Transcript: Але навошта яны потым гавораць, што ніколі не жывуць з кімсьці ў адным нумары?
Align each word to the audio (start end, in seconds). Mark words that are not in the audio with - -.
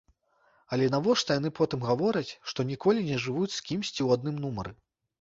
Але 0.77 0.87
навошта 0.95 1.37
яны 1.39 1.51
потым 1.59 1.85
гавораць, 1.89 2.25
што 2.53 2.59
ніколі 2.73 3.07
не 3.13 3.23
жывуць 3.29 3.55
з 3.61 3.65
кімсьці 3.71 3.97
ў 4.07 4.21
адным 4.21 4.35
нумары? 4.45 4.79